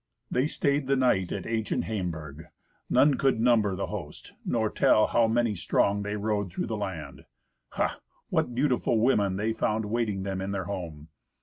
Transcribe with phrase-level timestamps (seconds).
[0.31, 2.47] They stayed the night at ancient Haimburg.
[2.89, 7.25] None could number the host, nor tell how many strong they rode through the land.
[7.73, 7.99] Ha!
[8.29, 11.09] what beautiful women they found waiting them in their home!